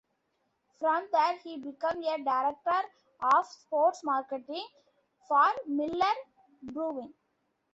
From 0.79 1.07
there, 1.11 1.37
he 1.37 1.57
became 1.57 2.01
a 2.01 2.23
director 2.23 2.81
of 3.21 3.45
sports 3.45 4.03
marketing 4.03 4.65
for 5.27 5.45
Miller 5.67 6.15
Brewing. 6.63 7.13